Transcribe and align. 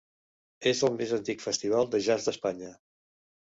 És 0.71 0.81
el 0.87 0.95
més 1.01 1.13
antic 1.19 1.45
festival 1.49 1.93
de 1.95 2.03
jazz 2.09 2.27
d'Espanya. 2.33 2.77